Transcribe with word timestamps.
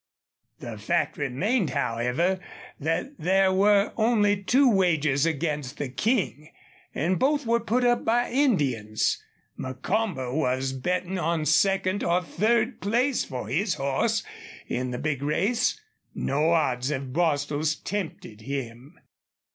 The 0.57 0.79
fact 0.79 1.15
remained, 1.15 1.69
however, 1.69 2.39
that 2.79 3.19
there 3.19 3.53
were 3.53 3.93
only 3.95 4.35
two 4.41 4.67
wagers 4.67 5.27
against 5.27 5.77
the 5.77 5.89
King, 5.89 6.49
and 6.95 7.19
both 7.19 7.45
were 7.45 7.59
put 7.59 7.83
up 7.83 8.03
by 8.03 8.31
Indians. 8.31 9.23
Macomber 9.57 10.33
was 10.33 10.73
betting 10.73 11.19
on 11.19 11.45
second 11.45 12.03
or 12.03 12.23
third 12.23 12.81
place 12.81 13.23
for 13.23 13.47
his 13.47 13.75
horse 13.75 14.23
in 14.65 14.89
the 14.89 14.97
big 14.97 15.21
race. 15.21 15.79
No 16.15 16.49
odds 16.49 16.89
of 16.89 17.13
Bostil's 17.13 17.75
tempted 17.75 18.41
him. 18.41 18.97